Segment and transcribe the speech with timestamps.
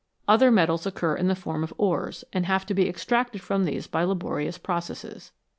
[0.27, 3.85] Other metals occur in the form of ores, and have to be extracted from these
[3.85, 5.31] by laborious processes.